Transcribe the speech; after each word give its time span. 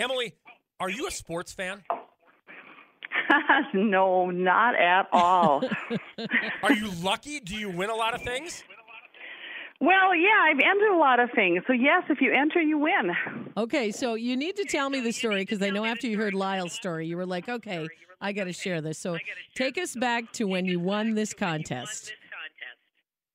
Emily, 0.00 0.32
are 0.80 0.88
you 0.88 1.06
a 1.06 1.10
sports 1.10 1.52
fan? 1.52 1.82
no, 3.74 4.30
not 4.30 4.74
at 4.74 5.06
all. 5.12 5.62
Are 6.62 6.72
you 6.72 6.90
lucky? 7.02 7.38
Do 7.38 7.54
you 7.54 7.68
win 7.68 7.90
a 7.90 7.94
lot 7.94 8.14
of 8.14 8.22
things? 8.22 8.64
well, 9.78 10.14
yeah, 10.14 10.28
I've 10.42 10.58
entered 10.58 10.94
a 10.94 10.96
lot 10.96 11.20
of 11.20 11.30
things. 11.34 11.62
So, 11.66 11.74
yes, 11.74 12.04
if 12.08 12.20
you 12.22 12.32
enter, 12.32 12.60
you 12.62 12.78
win. 12.78 13.12
Okay, 13.58 13.90
so 13.90 14.14
you 14.14 14.36
need 14.36 14.56
to 14.56 14.64
tell 14.64 14.88
me 14.88 15.00
the 15.00 15.12
story 15.12 15.42
because 15.42 15.60
I 15.62 15.68
know 15.68 15.84
after 15.84 16.06
you 16.06 16.16
heard 16.16 16.32
Lyle's 16.32 16.72
story, 16.72 17.06
you 17.06 17.18
were 17.18 17.26
like, 17.26 17.48
okay, 17.48 17.86
I 18.22 18.32
got 18.32 18.44
to 18.44 18.52
share 18.52 18.80
this. 18.80 18.98
So 18.98 19.18
take 19.54 19.76
us 19.76 19.94
back 19.94 20.32
to 20.32 20.44
when 20.44 20.64
you 20.64 20.80
won 20.80 21.14
this 21.14 21.34
contest. 21.34 22.14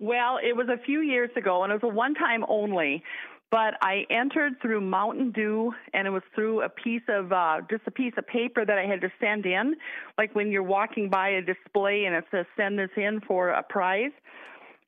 Well, 0.00 0.38
it 0.42 0.56
was 0.56 0.68
a 0.68 0.78
few 0.84 1.00
years 1.02 1.30
ago, 1.36 1.62
and 1.62 1.72
it 1.72 1.82
was 1.82 1.90
a 1.90 1.94
one 1.94 2.14
time 2.14 2.44
only. 2.48 3.02
But 3.50 3.74
I 3.80 4.04
entered 4.10 4.60
through 4.60 4.82
Mountain 4.82 5.32
Dew, 5.32 5.72
and 5.94 6.06
it 6.06 6.10
was 6.10 6.22
through 6.34 6.62
a 6.62 6.68
piece 6.68 7.02
of 7.08 7.32
uh, 7.32 7.62
just 7.70 7.82
a 7.86 7.90
piece 7.90 8.12
of 8.18 8.26
paper 8.26 8.66
that 8.66 8.78
I 8.78 8.84
had 8.84 9.00
to 9.00 9.10
send 9.20 9.46
in, 9.46 9.74
like 10.18 10.34
when 10.34 10.52
you're 10.52 10.62
walking 10.62 11.08
by 11.08 11.30
a 11.30 11.42
display 11.42 12.04
and 12.04 12.14
it 12.14 12.24
says 12.30 12.44
"send 12.56 12.78
this 12.78 12.90
in 12.96 13.20
for 13.26 13.50
a 13.50 13.62
prize." 13.62 14.12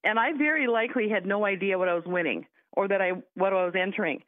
And 0.05 0.19
I 0.19 0.33
very 0.37 0.67
likely 0.67 1.09
had 1.09 1.25
no 1.25 1.47
idea 1.47 1.79
what 1.79 1.89
I 1.89 1.95
was 1.95 2.05
winning 2.05 2.47
or 2.73 2.87
that 2.89 3.01
I 3.01 3.13
what 3.35 3.55
I 3.55 3.65
was 3.65 3.75
entering. 3.75 4.23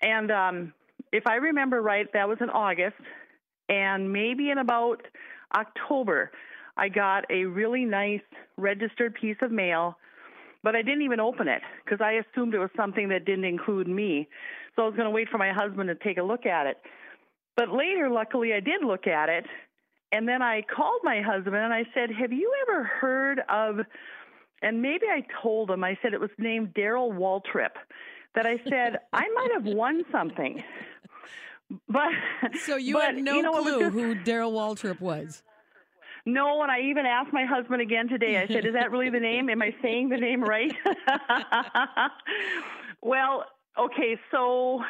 And 0.00 0.30
um, 0.30 0.72
if 1.12 1.26
I 1.26 1.34
remember 1.34 1.82
right, 1.82 2.06
that 2.14 2.28
was 2.28 2.38
in 2.40 2.48
August, 2.48 2.96
and 3.68 4.10
maybe 4.10 4.50
in 4.50 4.58
about 4.58 5.02
October, 5.54 6.30
I 6.76 6.88
got 6.88 7.24
a 7.30 7.44
really 7.44 7.84
nice 7.84 8.22
registered 8.56 9.14
piece 9.14 9.36
of 9.42 9.50
mail 9.52 9.96
but 10.62 10.76
I 10.76 10.82
didn't 10.82 11.02
even 11.02 11.20
open 11.20 11.48
it 11.48 11.62
because 11.84 12.00
I 12.00 12.12
assumed 12.22 12.54
it 12.54 12.58
was 12.58 12.70
something 12.76 13.08
that 13.08 13.24
didn't 13.24 13.44
include 13.44 13.88
me. 13.88 14.28
So 14.76 14.82
I 14.82 14.86
was 14.86 14.94
going 14.94 15.06
to 15.06 15.10
wait 15.10 15.28
for 15.28 15.38
my 15.38 15.52
husband 15.52 15.88
to 15.88 15.94
take 15.94 16.18
a 16.18 16.22
look 16.22 16.46
at 16.46 16.66
it. 16.66 16.76
But 17.56 17.70
later, 17.70 18.08
luckily, 18.10 18.52
I 18.52 18.60
did 18.60 18.84
look 18.84 19.06
at 19.06 19.28
it. 19.28 19.46
And 20.12 20.26
then 20.26 20.42
I 20.42 20.62
called 20.62 21.00
my 21.04 21.20
husband 21.22 21.56
and 21.56 21.72
I 21.72 21.84
said, 21.94 22.10
Have 22.10 22.32
you 22.32 22.52
ever 22.68 22.84
heard 22.84 23.40
of, 23.48 23.80
and 24.62 24.82
maybe 24.82 25.06
I 25.06 25.24
told 25.42 25.70
him, 25.70 25.84
I 25.84 25.96
said 26.02 26.12
it 26.14 26.20
was 26.20 26.30
named 26.38 26.74
Darrell 26.74 27.12
Waltrip, 27.12 27.76
that 28.34 28.44
I 28.46 28.58
said, 28.68 28.98
I 29.12 29.28
might 29.34 29.50
have 29.54 29.64
won 29.64 30.04
something. 30.10 30.62
But 31.88 32.08
So 32.64 32.76
you 32.76 32.94
but, 32.94 33.14
had 33.14 33.16
no 33.18 33.34
you 33.36 33.42
know, 33.42 33.62
clue 33.62 33.80
just- 33.80 33.92
who 33.92 34.14
Darrell 34.16 34.52
Waltrip 34.52 35.00
was. 35.00 35.42
No, 36.26 36.62
and 36.62 36.70
I 36.70 36.80
even 36.80 37.06
asked 37.06 37.32
my 37.32 37.44
husband 37.44 37.80
again 37.80 38.08
today. 38.08 38.38
I 38.38 38.46
said, 38.46 38.66
"Is 38.66 38.74
that 38.74 38.90
really 38.90 39.10
the 39.10 39.20
name? 39.20 39.48
Am 39.48 39.62
I 39.62 39.74
saying 39.82 40.08
the 40.08 40.16
name 40.16 40.42
right?" 40.42 40.72
well, 43.02 43.44
okay, 43.78 44.18
so 44.30 44.82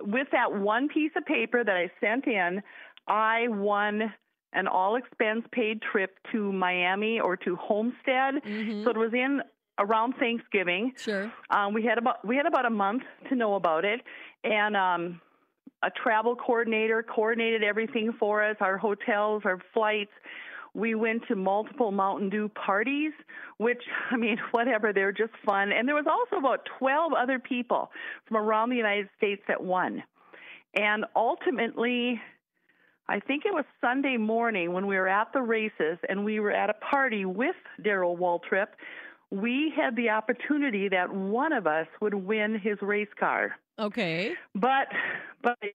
with 0.00 0.28
that 0.32 0.52
one 0.52 0.88
piece 0.88 1.12
of 1.16 1.24
paper 1.26 1.62
that 1.62 1.76
I 1.76 1.90
sent 2.00 2.26
in, 2.26 2.62
I 3.06 3.48
won 3.48 4.12
an 4.52 4.68
all 4.68 4.96
expense 4.96 5.44
paid 5.52 5.82
trip 5.82 6.16
to 6.32 6.52
Miami 6.52 7.20
or 7.20 7.36
to 7.38 7.56
Homestead. 7.56 8.42
Mhm. 8.44 8.84
So 8.84 8.90
it 8.90 8.96
was 8.96 9.12
in 9.12 9.42
around 9.78 10.14
Thanksgiving. 10.14 10.92
Sure. 10.96 11.32
Um, 11.50 11.74
we 11.74 11.82
had 11.84 11.98
about 11.98 12.24
we 12.24 12.36
had 12.36 12.46
about 12.46 12.64
a 12.64 12.70
month 12.70 13.02
to 13.28 13.34
know 13.34 13.54
about 13.56 13.84
it, 13.84 14.00
and 14.44 14.76
um, 14.76 15.20
a 15.82 15.90
travel 15.90 16.36
coordinator 16.36 17.02
coordinated 17.02 17.62
everything 17.62 18.12
for 18.18 18.42
us: 18.42 18.56
our 18.60 18.78
hotels, 18.78 19.42
our 19.44 19.58
flights. 19.72 20.12
We 20.74 20.94
went 20.94 21.26
to 21.28 21.36
multiple 21.36 21.92
Mountain 21.92 22.30
Dew 22.30 22.48
parties, 22.48 23.12
which 23.58 23.82
I 24.10 24.16
mean, 24.16 24.38
whatever, 24.50 24.92
they're 24.92 25.12
just 25.12 25.32
fun. 25.44 25.72
And 25.72 25.88
there 25.88 25.94
was 25.94 26.06
also 26.10 26.36
about 26.36 26.68
twelve 26.78 27.12
other 27.12 27.38
people 27.38 27.90
from 28.26 28.36
around 28.36 28.70
the 28.70 28.76
United 28.76 29.08
States 29.16 29.42
that 29.48 29.62
won. 29.62 30.02
And 30.74 31.04
ultimately, 31.14 32.20
I 33.08 33.20
think 33.20 33.44
it 33.44 33.52
was 33.52 33.64
Sunday 33.80 34.16
morning 34.16 34.72
when 34.72 34.86
we 34.86 34.96
were 34.96 35.08
at 35.08 35.32
the 35.32 35.42
races 35.42 35.98
and 36.08 36.24
we 36.24 36.40
were 36.40 36.50
at 36.50 36.70
a 36.70 36.74
party 36.74 37.24
with 37.24 37.56
Darrell 37.82 38.16
Waltrip. 38.16 38.68
We 39.30 39.72
had 39.76 39.94
the 39.94 40.10
opportunity 40.10 40.88
that 40.88 41.12
one 41.12 41.52
of 41.52 41.66
us 41.66 41.86
would 42.00 42.14
win 42.14 42.58
his 42.58 42.78
race 42.80 43.08
car. 43.18 43.56
Okay. 43.78 44.34
But 44.54 44.88
but 45.42 45.58
it 45.60 45.74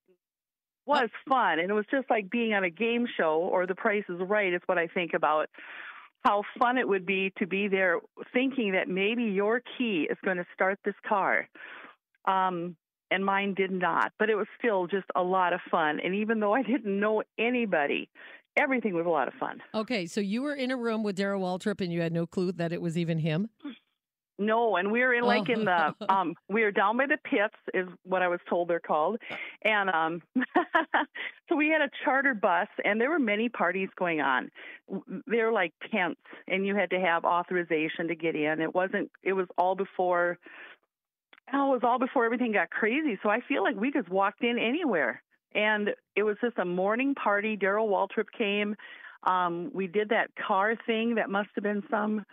was 0.90 1.10
fun 1.28 1.60
and 1.60 1.70
it 1.70 1.74
was 1.74 1.86
just 1.92 2.10
like 2.10 2.30
being 2.32 2.54
on 2.54 2.64
a 2.64 2.70
game 2.70 3.06
show 3.16 3.48
or 3.52 3.68
the 3.68 3.76
price 3.76 4.04
is 4.10 4.20
right 4.28 4.54
is 4.54 4.62
what 4.66 4.80
I 4.80 4.88
think 4.88 5.12
about 5.14 5.48
how 6.26 6.42
fun 6.58 6.78
it 6.78 6.88
would 6.88 7.06
be 7.06 7.32
to 7.38 7.46
be 7.46 7.68
there 7.68 8.00
thinking 8.34 8.72
that 8.74 8.90
maybe 8.90 9.24
your 9.24 9.62
key 9.78 10.08
is 10.10 10.18
going 10.26 10.38
to 10.38 10.46
start 10.54 10.80
this 10.84 10.96
car. 11.08 11.48
Um 12.26 12.76
and 13.12 13.26
mine 13.26 13.56
did 13.56 13.72
not, 13.72 14.12
but 14.20 14.30
it 14.30 14.36
was 14.36 14.48
still 14.60 14.86
just 14.86 15.06
a 15.16 15.22
lot 15.22 15.54
of 15.54 15.60
fun. 15.72 16.00
And 16.04 16.14
even 16.14 16.40
though 16.40 16.54
I 16.54 16.62
didn't 16.62 17.00
know 17.00 17.24
anybody, 17.40 18.10
everything 18.56 18.94
was 18.94 19.06
a 19.06 19.10
lot 19.10 19.28
of 19.28 19.34
fun. 19.36 19.62
Okay, 19.74 20.06
so 20.06 20.22
you 20.22 20.42
were 20.42 20.54
in 20.54 20.72
a 20.72 20.78
room 20.78 21.04
with 21.04 21.16
Darrell 21.16 21.42
Waltrip 21.42 21.82
and 21.82 21.92
you 21.92 22.02
had 22.02 22.14
no 22.14 22.28
clue 22.28 22.52
that 22.52 22.72
it 22.72 22.82
was 22.82 22.98
even 22.98 23.20
him? 23.20 23.50
No, 24.40 24.78
and 24.78 24.90
we 24.90 25.02
were 25.02 25.14
in 25.14 25.26
like 25.26 25.50
in 25.50 25.66
the 25.66 25.94
Oh. 26.02 26.06
um 26.10 26.36
we 26.48 26.64
were 26.64 26.72
down 26.72 26.98
by 26.98 27.06
the 27.06 27.18
pits 27.24 27.56
is 27.74 27.88
what 28.04 28.22
I 28.22 28.30
was 28.30 28.40
told 28.50 28.70
they're 28.70 28.80
called. 28.80 29.20
And 29.64 29.90
um 29.90 30.22
so 31.50 31.56
we 31.56 31.68
had 31.68 31.82
a 31.82 31.90
charter 32.04 32.34
bus 32.34 32.70
and 32.86 33.00
there 33.00 33.10
were 33.10 33.20
many 33.20 33.50
parties 33.50 33.90
going 33.98 34.22
on. 34.22 34.50
They're 35.28 35.52
like 35.52 35.74
tents 35.92 36.22
and 36.48 36.66
you 36.66 36.76
had 36.76 36.90
to 36.92 37.00
have 37.00 37.26
authorization 37.26 38.08
to 38.08 38.16
get 38.16 38.36
in. 38.36 38.62
It 38.62 38.74
wasn't 38.74 39.12
it 39.24 39.34
was 39.34 39.48
all 39.58 39.76
before 39.76 40.40
oh, 41.54 41.72
it 41.72 41.74
was 41.74 41.82
all 41.84 42.00
before 42.00 42.26
everything 42.26 42.54
got 42.54 42.70
crazy. 42.70 43.20
So 43.22 43.30
I 43.30 43.42
feel 43.42 43.64
like 43.64 43.76
we 43.76 43.92
just 43.92 44.10
walked 44.10 44.44
in 44.44 44.58
anywhere. 44.58 45.22
And 45.54 45.90
it 46.16 46.24
was 46.24 46.38
just 46.42 46.58
a 46.60 46.66
morning 46.66 47.16
party. 47.16 47.56
Darrell 47.56 47.90
Waltrip 47.90 48.28
came. 48.38 48.76
Um, 49.24 49.72
we 49.74 49.88
did 49.88 50.10
that 50.10 50.30
car 50.36 50.76
thing 50.86 51.16
that 51.16 51.30
must 51.30 51.50
have 51.56 51.64
been 51.64 51.84
some 51.90 52.24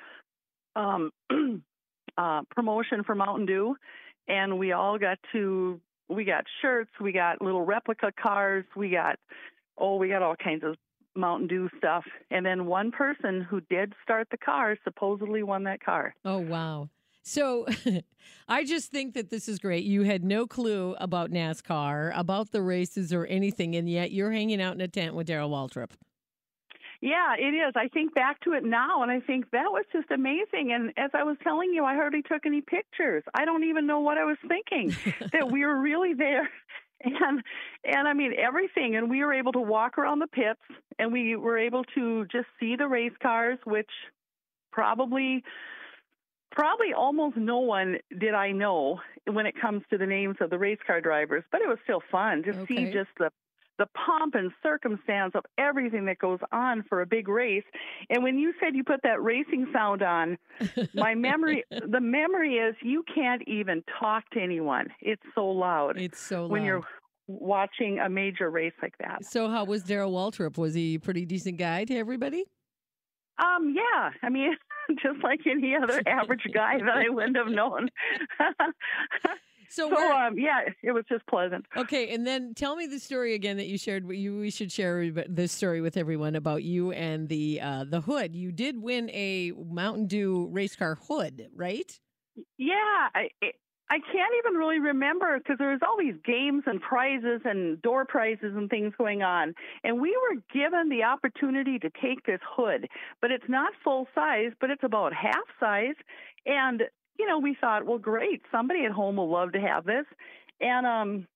um, 0.76 1.10
uh, 2.16 2.42
promotion 2.50 3.04
for 3.04 3.14
Mountain 3.14 3.46
Dew, 3.46 3.76
and 4.28 4.58
we 4.58 4.72
all 4.72 4.98
got 4.98 5.18
to 5.32 5.80
we 6.08 6.24
got 6.24 6.44
shirts, 6.62 6.90
we 7.00 7.12
got 7.12 7.42
little 7.42 7.62
replica 7.62 8.12
cars, 8.20 8.64
we 8.76 8.90
got 8.90 9.18
oh 9.78 9.96
we 9.96 10.08
got 10.08 10.22
all 10.22 10.36
kinds 10.36 10.64
of 10.64 10.76
Mountain 11.16 11.48
Dew 11.48 11.68
stuff, 11.78 12.04
and 12.30 12.44
then 12.44 12.66
one 12.66 12.92
person 12.92 13.40
who 13.40 13.60
did 13.62 13.94
start 14.02 14.28
the 14.30 14.36
car 14.36 14.76
supposedly 14.84 15.42
won 15.42 15.64
that 15.64 15.82
car. 15.82 16.14
Oh, 16.24 16.38
wow. 16.38 16.90
So 17.22 17.66
I 18.48 18.64
just 18.64 18.90
think 18.90 19.14
that 19.14 19.30
this 19.30 19.48
is 19.48 19.58
great. 19.58 19.84
You 19.84 20.02
had 20.02 20.22
no 20.22 20.46
clue 20.46 20.94
about 21.00 21.30
NASCAR, 21.30 22.16
about 22.16 22.52
the 22.52 22.62
races 22.62 23.12
or 23.12 23.26
anything, 23.26 23.74
and 23.74 23.88
yet 23.88 24.12
you're 24.12 24.30
hanging 24.30 24.60
out 24.60 24.74
in 24.74 24.80
a 24.80 24.88
tent 24.88 25.14
with 25.14 25.26
Darrell 25.26 25.50
Waltrip. 25.50 25.90
Yeah, 27.00 27.34
it 27.38 27.54
is. 27.54 27.72
I 27.76 27.88
think 27.88 28.14
back 28.14 28.40
to 28.40 28.52
it 28.52 28.64
now 28.64 29.02
and 29.02 29.10
I 29.10 29.20
think 29.20 29.50
that 29.50 29.70
was 29.70 29.84
just 29.92 30.10
amazing. 30.10 30.72
And 30.72 30.92
as 30.96 31.10
I 31.14 31.22
was 31.22 31.36
telling 31.42 31.72
you, 31.72 31.84
I 31.84 31.94
hardly 31.94 32.22
took 32.22 32.46
any 32.46 32.60
pictures. 32.60 33.22
I 33.34 33.44
don't 33.44 33.64
even 33.64 33.86
know 33.86 34.00
what 34.00 34.18
I 34.18 34.24
was 34.24 34.38
thinking 34.46 34.96
that 35.32 35.50
we 35.50 35.64
were 35.64 35.80
really 35.80 36.14
there. 36.14 36.48
And 37.04 37.42
and 37.84 38.08
I 38.08 38.14
mean 38.14 38.32
everything 38.38 38.96
and 38.96 39.10
we 39.10 39.22
were 39.22 39.34
able 39.34 39.52
to 39.52 39.60
walk 39.60 39.98
around 39.98 40.20
the 40.20 40.26
pits 40.26 40.62
and 40.98 41.12
we 41.12 41.36
were 41.36 41.58
able 41.58 41.84
to 41.94 42.24
just 42.32 42.46
see 42.58 42.74
the 42.74 42.88
race 42.88 43.12
cars 43.22 43.58
which 43.64 43.90
probably 44.72 45.44
probably 46.56 46.94
almost 46.96 47.36
no 47.36 47.58
one 47.58 47.98
did 48.18 48.34
I 48.34 48.52
know 48.52 49.00
when 49.26 49.46
it 49.46 49.60
comes 49.60 49.82
to 49.90 49.98
the 49.98 50.06
names 50.06 50.36
of 50.40 50.50
the 50.50 50.58
race 50.58 50.78
car 50.86 51.00
drivers, 51.00 51.44
but 51.52 51.60
it 51.60 51.68
was 51.68 51.78
still 51.84 52.02
fun 52.10 52.42
to 52.44 52.64
see 52.66 52.90
just 52.92 53.10
the 53.18 53.30
the 53.78 53.86
pomp 54.06 54.34
and 54.34 54.50
circumstance 54.62 55.32
of 55.34 55.44
everything 55.58 56.06
that 56.06 56.18
goes 56.18 56.38
on 56.52 56.82
for 56.88 57.02
a 57.02 57.06
big 57.06 57.28
race. 57.28 57.64
And 58.10 58.22
when 58.22 58.38
you 58.38 58.52
said 58.60 58.74
you 58.74 58.84
put 58.84 59.00
that 59.02 59.22
racing 59.22 59.66
sound 59.72 60.02
on, 60.02 60.38
my 60.94 61.14
memory 61.14 61.64
the 61.70 62.00
memory 62.00 62.54
is 62.54 62.74
you 62.82 63.04
can't 63.14 63.42
even 63.46 63.82
talk 64.00 64.28
to 64.30 64.40
anyone. 64.40 64.86
It's 65.00 65.22
so 65.34 65.46
loud 65.46 65.98
It's 65.98 66.18
so 66.20 66.42
loud. 66.42 66.50
when 66.50 66.64
you're 66.64 66.82
watching 67.28 67.98
a 67.98 68.08
major 68.08 68.50
race 68.50 68.72
like 68.80 68.96
that. 68.98 69.24
So 69.24 69.48
how 69.48 69.64
was 69.64 69.82
Darrell 69.82 70.12
Waltrip? 70.12 70.56
Was 70.58 70.74
he 70.74 70.94
a 70.94 71.00
pretty 71.00 71.26
decent 71.26 71.58
guy 71.58 71.84
to 71.84 71.96
everybody? 71.96 72.44
Um, 73.38 73.74
yeah. 73.76 74.10
I 74.22 74.28
mean, 74.30 74.56
just 75.02 75.22
like 75.22 75.40
any 75.46 75.74
other 75.74 76.00
average 76.06 76.46
guy 76.54 76.78
that 76.78 76.88
I 76.96 77.08
wouldn't 77.08 77.36
have 77.36 77.48
known. 77.48 77.88
So, 79.68 79.90
so 79.90 80.12
um, 80.12 80.38
yeah, 80.38 80.60
it 80.82 80.92
was 80.92 81.04
just 81.08 81.26
pleasant. 81.26 81.66
okay, 81.76 82.14
and 82.14 82.26
then 82.26 82.54
tell 82.54 82.76
me 82.76 82.86
the 82.86 82.98
story 82.98 83.34
again 83.34 83.56
that 83.56 83.66
you 83.66 83.78
shared. 83.78 84.10
You 84.10 84.38
we 84.38 84.50
should 84.50 84.72
share 84.72 85.10
this 85.10 85.52
story 85.52 85.80
with 85.80 85.96
everyone 85.96 86.36
about 86.36 86.62
you 86.62 86.92
and 86.92 87.28
the 87.28 87.60
uh, 87.60 87.84
the 87.84 88.00
hood. 88.00 88.34
You 88.34 88.52
did 88.52 88.80
win 88.80 89.10
a 89.10 89.52
Mountain 89.52 90.06
Dew 90.06 90.48
race 90.50 90.76
car 90.76 90.98
hood, 91.08 91.48
right? 91.54 91.98
Yeah, 92.58 93.08
I 93.14 93.28
I 93.88 93.98
can't 94.00 94.34
even 94.44 94.58
really 94.58 94.80
remember 94.80 95.38
because 95.38 95.58
there 95.58 95.70
was 95.70 95.80
all 95.86 95.96
these 95.96 96.16
games 96.24 96.64
and 96.66 96.80
prizes 96.80 97.40
and 97.44 97.80
door 97.82 98.04
prizes 98.04 98.54
and 98.56 98.68
things 98.68 98.92
going 98.98 99.22
on, 99.22 99.54
and 99.84 100.00
we 100.00 100.16
were 100.16 100.42
given 100.52 100.88
the 100.88 101.04
opportunity 101.04 101.78
to 101.78 101.90
take 102.02 102.24
this 102.26 102.40
hood, 102.44 102.88
but 103.20 103.30
it's 103.30 103.48
not 103.48 103.72
full 103.84 104.08
size, 104.14 104.50
but 104.60 104.70
it's 104.70 104.82
about 104.82 105.12
half 105.12 105.44
size, 105.60 105.94
and 106.46 106.82
you 107.18 107.26
know 107.26 107.38
we 107.38 107.56
thought, 107.60 107.86
well, 107.86 107.98
great, 107.98 108.42
somebody 108.50 108.84
at 108.84 108.92
home 108.92 109.16
will 109.16 109.30
love 109.30 109.52
to 109.52 109.60
have 109.60 109.84
this, 109.84 110.06
and 110.60 110.86
um. 110.86 111.26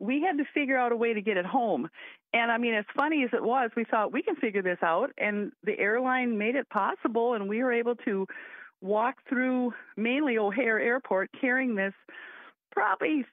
we 0.00 0.20
had 0.20 0.36
to 0.38 0.44
figure 0.52 0.76
out 0.76 0.92
a 0.92 0.96
way 0.96 1.14
to 1.14 1.22
get 1.22 1.36
it 1.36 1.46
home. 1.46 1.88
And 2.32 2.50
I 2.50 2.58
mean, 2.58 2.74
as 2.74 2.84
funny 2.96 3.22
as 3.22 3.30
it 3.32 3.42
was, 3.42 3.70
we 3.76 3.84
thought 3.84 4.12
we 4.12 4.20
can 4.22 4.34
figure 4.36 4.60
this 4.62 4.78
out, 4.82 5.10
and 5.18 5.52
the 5.62 5.78
airline 5.78 6.36
made 6.36 6.56
it 6.56 6.68
possible, 6.68 7.34
and 7.34 7.48
we 7.48 7.62
were 7.62 7.72
able 7.72 7.94
to 8.04 8.26
walk 8.80 9.16
through 9.28 9.72
mainly 9.96 10.36
O'Hare 10.36 10.80
Airport 10.80 11.30
carrying 11.40 11.74
this 11.76 11.94
probably 12.72 13.24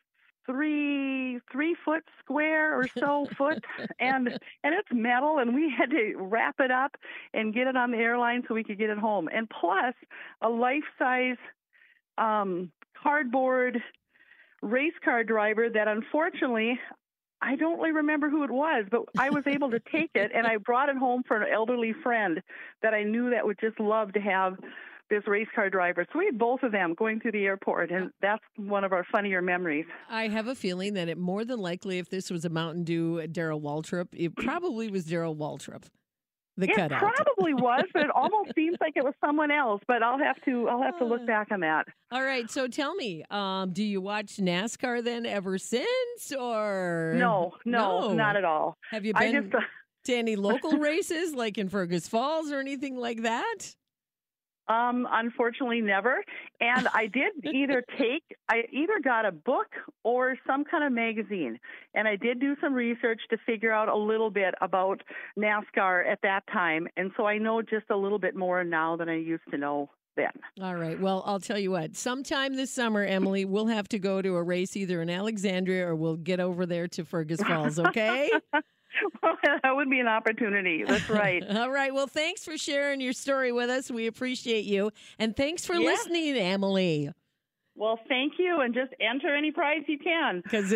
three 0.46 1.40
three 1.52 1.76
foot 1.84 2.04
square 2.24 2.80
or 2.80 2.88
so 2.98 3.28
foot 3.38 3.64
and 4.00 4.28
and 4.64 4.74
it's 4.74 4.88
metal 4.92 5.40
and 5.40 5.54
we 5.54 5.72
had 5.76 5.90
to 5.90 6.14
wrap 6.18 6.56
it 6.60 6.72
up 6.72 6.96
and 7.34 7.54
get 7.54 7.68
it 7.68 7.76
on 7.76 7.92
the 7.92 7.98
airline 7.98 8.44
so 8.48 8.54
we 8.54 8.64
could 8.64 8.78
get 8.78 8.90
it 8.90 8.98
home 8.98 9.30
and 9.34 9.50
plus 9.50 9.94
a 10.42 10.50
life 10.50 10.84
size 10.98 11.38
um 12.18 12.72
cardboard 13.02 13.82
race 14.62 14.94
car 15.04 15.24
driver 15.24 15.70
that 15.70 15.88
unfortunately 15.88 16.80
I 17.42 17.56
don't 17.56 17.80
really 17.80 17.92
remember 17.92 18.30
who 18.30 18.44
it 18.44 18.52
was, 18.52 18.86
but 18.92 19.02
I 19.18 19.32
was 19.32 19.44
able 19.48 19.72
to 19.72 19.80
take 19.92 20.12
it 20.14 20.32
and 20.34 20.46
I 20.46 20.58
brought 20.58 20.90
it 20.90 20.98
home 20.98 21.24
for 21.28 21.38
an 21.38 21.52
elderly 21.52 21.94
friend 22.04 22.40
that 22.84 22.94
I 22.94 23.02
knew 23.04 23.32
that 23.32 23.44
would 23.46 23.58
just 23.60 23.80
love 23.80 24.14
to 24.14 24.20
have 24.20 24.58
this 25.10 25.28
race 25.28 25.48
car 25.54 25.70
driver. 25.70 26.06
So 26.14 26.20
we 26.20 26.26
had 26.26 26.38
both 26.38 26.64
of 26.64 26.72
them 26.72 26.94
going 26.94 27.20
through 27.20 27.34
the 27.34 27.46
airport, 27.46 27.92
and 27.92 28.12
that's 28.22 28.44
one 28.56 28.84
of 28.84 28.94
our 28.94 29.04
funnier 29.12 29.42
memories. 29.42 29.86
I 30.10 30.28
have 30.30 30.48
a 30.48 30.56
feeling 30.56 30.94
that 30.94 31.10
it 31.10 31.18
more 31.18 31.44
than 31.44 31.60
likely, 31.60 32.00
if 32.00 32.10
this 32.10 32.32
was 32.32 32.46
a 32.46 32.50
Mountain 32.50 32.86
Dew 32.86 33.28
Darrell 33.28 33.60
Waltrip, 33.60 34.08
it 34.14 34.36
probably 34.36 34.90
was 34.90 35.06
Darrell 35.06 35.36
Waltrip. 35.36 35.84
The 36.58 36.70
it 36.70 36.76
cutout. 36.76 37.00
probably 37.00 37.54
was, 37.54 37.84
but 37.94 38.04
it 38.04 38.10
almost 38.14 38.52
seems 38.56 38.76
like 38.82 38.94
it 38.96 39.04
was 39.04 39.14
someone 39.24 39.52
else. 39.52 39.82
But 39.88 40.04
I'll 40.04 40.20
have 40.20 40.36
to 40.46 40.68
I'll 40.68 40.82
have 40.84 40.98
to 41.00 41.06
look 41.06 41.22
Uh, 41.22 41.26
back 41.26 41.48
on 41.52 41.62
that. 41.62 41.88
All 42.12 42.22
right, 42.24 42.50
so 42.52 42.68
tell 42.68 42.94
me, 42.96 43.24
um, 43.32 43.72
do 43.72 43.84
you 43.84 44.02
watch 44.02 44.36
NASCAR 44.38 45.04
then 45.04 45.26
ever 45.26 45.58
since, 45.58 46.32
or 46.38 47.14
No, 47.18 47.54
no, 47.66 48.10
No. 48.10 48.14
not 48.14 48.36
at 48.36 48.44
all. 48.44 48.78
Have 48.92 49.06
you 49.06 49.14
been 49.14 49.44
just 49.44 49.56
uh, 49.56 49.60
to 50.06 50.14
any 50.16 50.36
local 50.50 50.74
races, 50.74 51.34
like 51.34 51.58
in 51.58 51.70
Fergus 51.70 52.08
Falls 52.08 52.52
or 52.52 52.60
anything 52.60 52.98
like 52.98 53.22
that? 53.24 53.76
Um, 54.72 55.06
unfortunately, 55.12 55.82
never. 55.82 56.24
And 56.62 56.88
I 56.94 57.08
did 57.08 57.34
either 57.54 57.84
take, 57.98 58.24
I 58.50 58.64
either 58.72 59.00
got 59.04 59.26
a 59.26 59.32
book 59.32 59.68
or 60.04 60.38
some 60.48 60.64
kind 60.64 60.84
of 60.84 60.94
magazine. 60.94 61.60
And 61.94 62.08
I 62.08 62.16
did 62.16 62.40
do 62.40 62.56
some 62.62 62.74
research 62.74 63.22
to 63.32 63.38
figure 63.46 63.72
out 63.72 63.90
a 63.90 63.98
little 63.98 64.30
bit 64.30 64.54
about 64.62 65.02
NASCAR 65.38 66.10
at 66.10 66.20
that 66.24 66.44
time. 66.52 66.88
And 66.96 67.12
so 67.18 67.26
I 67.26 67.38
know 67.38 67.62
just 67.62 67.90
a 67.90 67.98
little 67.98 68.20
bit 68.20 68.36
more 68.36 68.64
now 68.64 68.96
than 68.96 69.10
I 69.10 69.18
used 69.18 69.44
to 69.52 69.58
know 69.58 69.90
then. 70.16 70.32
All 70.62 70.76
right. 70.76 71.00
Well, 71.00 71.24
I'll 71.26 71.40
tell 71.40 71.60
you 71.60 71.72
what. 71.72 71.96
Sometime 71.96 72.56
this 72.56 72.72
summer, 72.72 73.04
Emily, 73.04 73.46
we'll 73.46 73.68
have 73.68 73.88
to 73.90 74.00
go 74.00 74.22
to 74.22 74.36
a 74.36 74.44
race 74.44 74.78
either 74.78 75.02
in 75.02 75.10
Alexandria 75.10 75.88
or 75.88 75.96
we'll 75.96 76.18
get 76.18 76.40
over 76.40 76.66
there 76.66 76.88
to 76.90 77.04
Fergus 77.04 77.42
Falls. 77.42 77.80
Okay. 77.80 78.30
that 79.64 79.76
would 79.76 79.90
be 79.90 80.00
an 80.00 80.08
opportunity. 80.08 80.84
That's 80.86 81.10
right. 81.10 81.44
All 81.56 81.70
right. 81.72 81.94
Well, 81.94 82.08
thanks 82.08 82.44
for 82.44 82.58
sharing 82.58 83.02
your 83.02 83.14
story 83.14 83.52
with 83.52 83.70
us. 83.70 83.90
We 83.92 84.08
appreciate 84.08 84.66
you, 84.66 84.92
and 85.20 85.36
thanks 85.36 85.66
for 85.66 85.74
Yeah. 85.76 85.88
listening, 85.88 86.36
Emily. 86.36 87.12
well, 87.76 88.00
thank 88.08 88.34
you. 88.38 88.62
And 88.62 88.74
just 88.74 88.92
enter 89.00 89.34
any 89.36 89.52
prize 89.52 89.82
you 89.88 89.98
can. 89.98 90.42
Because 90.42 90.74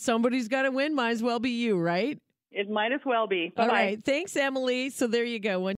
somebody's 0.00 0.48
got 0.48 0.62
to 0.62 0.70
win. 0.70 0.94
Might 0.94 1.10
as 1.10 1.22
well 1.22 1.38
be 1.38 1.50
you, 1.50 1.78
right? 1.78 2.18
It 2.52 2.68
might 2.68 2.90
as 2.92 3.00
well 3.06 3.28
be. 3.28 3.52
Bye-bye. 3.54 3.72
right. 3.72 4.02
Thanks, 4.04 4.34
Emily. 4.36 4.90
So 4.90 5.06
there 5.06 5.22
you 5.24 5.38
go. 5.38 5.60